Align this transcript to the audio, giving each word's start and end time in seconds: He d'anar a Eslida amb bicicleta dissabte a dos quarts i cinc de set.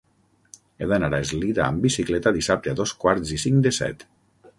He 0.77 0.85
d'anar 0.91 1.09
a 1.17 1.19
Eslida 1.25 1.61
amb 1.65 1.85
bicicleta 1.87 2.33
dissabte 2.39 2.73
a 2.73 2.79
dos 2.81 2.95
quarts 3.05 3.35
i 3.37 3.39
cinc 3.45 3.63
de 3.69 3.75
set. 3.81 4.07